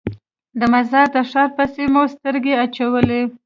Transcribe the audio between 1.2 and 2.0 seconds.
ښار پسې